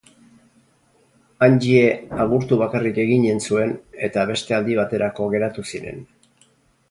Angie 1.47 1.83
agurtu 2.23 2.57
bakarrik 2.63 2.97
eginen 3.05 3.41
zuen 3.51 3.75
eta 4.09 4.23
beste 4.33 4.57
aldi 4.59 4.79
baterako 4.83 5.31
geratuko 5.37 5.75
ziren. 5.77 6.01